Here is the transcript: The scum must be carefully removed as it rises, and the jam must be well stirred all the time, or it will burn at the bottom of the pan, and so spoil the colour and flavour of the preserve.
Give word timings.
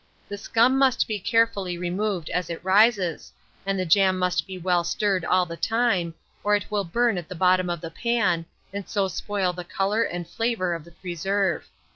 The 0.29 0.37
scum 0.39 0.79
must 0.79 1.07
be 1.07 1.19
carefully 1.19 1.77
removed 1.77 2.31
as 2.31 2.49
it 2.49 2.59
rises, 2.65 3.31
and 3.67 3.77
the 3.77 3.85
jam 3.85 4.17
must 4.17 4.47
be 4.47 4.57
well 4.57 4.83
stirred 4.83 5.23
all 5.23 5.45
the 5.45 5.55
time, 5.55 6.15
or 6.43 6.55
it 6.55 6.71
will 6.71 6.83
burn 6.83 7.19
at 7.19 7.29
the 7.29 7.35
bottom 7.35 7.69
of 7.69 7.81
the 7.81 7.91
pan, 7.91 8.47
and 8.73 8.89
so 8.89 9.07
spoil 9.07 9.53
the 9.53 9.63
colour 9.63 10.01
and 10.01 10.27
flavour 10.27 10.73
of 10.73 10.85
the 10.85 10.91
preserve. 10.91 11.67